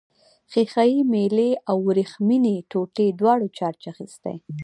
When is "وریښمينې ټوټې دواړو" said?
1.87-3.47